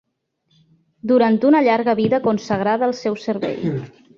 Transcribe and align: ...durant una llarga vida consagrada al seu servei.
...durant 1.11 1.37
una 1.51 1.61
llarga 1.67 1.97
vida 2.01 2.23
consagrada 2.27 2.89
al 2.89 2.99
seu 3.05 3.19
servei. 3.29 3.63